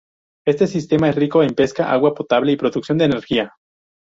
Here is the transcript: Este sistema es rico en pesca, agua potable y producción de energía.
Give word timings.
Este 0.47 0.65
sistema 0.65 1.09
es 1.09 1.15
rico 1.15 1.43
en 1.43 1.53
pesca, 1.53 1.91
agua 1.91 2.15
potable 2.15 2.51
y 2.51 2.55
producción 2.57 2.97
de 2.97 3.05
energía. 3.05 3.53